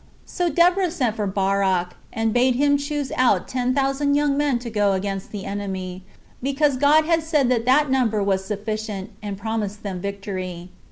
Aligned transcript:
3. 0.25 0.25
So 0.25 0.49
Deborah 0.49 0.89
sent 0.89 1.15
for 1.15 1.27
Barak, 1.27 1.95
and 2.11 2.33
bade 2.33 2.55
him 2.55 2.75
choose 2.75 3.11
out 3.17 3.47
ten 3.47 3.75
thousand 3.75 4.15
young 4.15 4.35
men 4.35 4.57
to 4.57 4.71
go 4.71 4.93
against 4.93 5.29
the 5.31 5.45
enemy, 5.45 6.03
because 6.41 6.75
God 6.77 7.05
had 7.05 7.21
said 7.21 7.49
that 7.49 7.65
that 7.65 7.91
number 7.91 8.23
was 8.23 8.43
sufficient, 8.43 9.11
and 9.21 9.37
promised 9.37 9.83
them 9.83 10.01
victory. 10.01 10.69